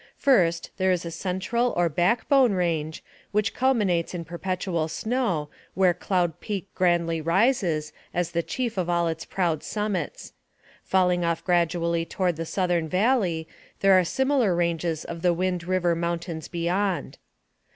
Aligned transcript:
First, 0.17 0.71
there 0.77 0.91
is 0.91 1.05
a 1.05 1.11
central 1.11 1.73
or 1.77 1.87
back 1.87 2.27
bone 2.27 2.53
range, 2.53 3.03
which 3.31 3.53
culminates 3.53 4.15
in 4.15 4.25
perpetual 4.25 4.87
snow, 4.87 5.51
where 5.75 5.93
Cloud 5.93 6.39
Peak 6.39 6.67
grandly 6.73 7.21
rises, 7.21 7.93
as 8.11 8.31
the 8.31 8.41
chief 8.41 8.79
of 8.79 8.89
all 8.89 9.07
its 9.07 9.25
proud 9.25 9.61
summits. 9.61 10.33
Falling 10.83 11.23
off 11.23 11.43
gradually 11.45 12.03
toward 12.03 12.35
the 12.35 12.47
southern 12.47 12.89
valley, 12.89 13.47
there 13.81 13.93
are 13.93 14.03
similar 14.03 14.55
ranges 14.55 15.05
of 15.05 15.21
the 15.21 15.35
Wind 15.35 15.65
River 15.65 15.93
Mountains 15.95 16.47
beyond. 16.47 17.19